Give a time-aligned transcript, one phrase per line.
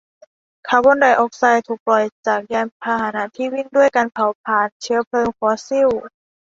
[0.67, 5.89] คาร์บอนไดออกไซด์ถูกปล่อยจากยานพาหนะที่วิ่งด้วยการเผาพลาญเชื้อเพลิงฟอสซิล